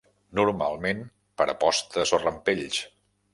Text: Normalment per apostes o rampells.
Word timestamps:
Normalment 0.37 1.03
per 1.41 1.47
apostes 1.53 2.15
o 2.19 2.21
rampells. 2.25 2.81